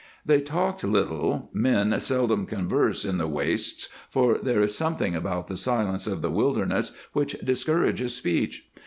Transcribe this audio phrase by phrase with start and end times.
[0.25, 5.55] They talked little; men seldom converse in the wastes, for there is something about the
[5.57, 8.67] silence of the wilderness which discourages speech.